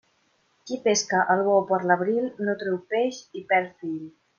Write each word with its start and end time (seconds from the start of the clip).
Qui 0.69 0.77
pesca 0.87 1.19
el 1.35 1.45
bou 1.49 1.61
per 1.73 1.81
l'abril, 1.93 2.27
no 2.49 2.59
treu 2.65 2.83
peix 2.95 3.25
i 3.43 3.49
perd 3.55 3.83
fil. 3.85 4.07